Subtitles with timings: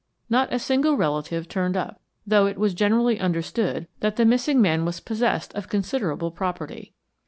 [0.31, 4.83] Not a single relative turned up, though it was generally understood that the missing man
[4.83, 6.95] was possessed of considerable property.